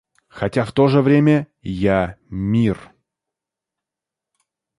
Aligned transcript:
Хотя 0.29 0.65
в 0.65 0.71
то 0.71 0.87
же 0.87 1.03
время 1.03 1.47
я 1.61 2.17
мир. 2.27 2.89